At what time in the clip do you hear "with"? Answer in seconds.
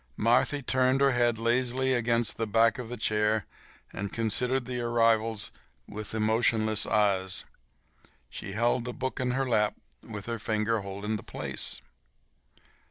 5.87-6.15, 10.01-10.25